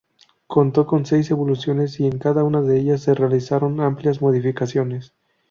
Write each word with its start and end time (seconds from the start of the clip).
Contó 0.47 0.87
con 0.87 1.05
seis 1.05 1.29
evoluciones 1.29 1.99
y 1.99 2.07
en 2.07 2.17
cada 2.17 2.43
una 2.43 2.63
de 2.63 2.75
ellas 2.79 3.01
se 3.01 3.13
realizaron 3.13 3.81
amplias 3.81 4.19
modificaciones. 4.19 5.13